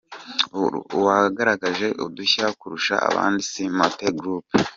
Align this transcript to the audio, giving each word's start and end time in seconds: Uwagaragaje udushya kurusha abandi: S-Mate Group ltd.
Uwagaragaje 0.97 1.87
udushya 2.05 2.45
kurusha 2.59 2.95
abandi: 3.09 3.41
S-Mate 3.51 4.07
Group 4.19 4.45
ltd. 4.53 4.67